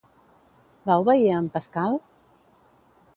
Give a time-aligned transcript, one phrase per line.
[0.89, 1.99] Va obeir a en Pascal?